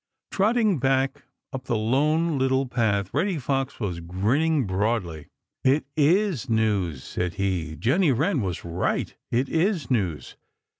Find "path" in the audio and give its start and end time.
2.67-3.11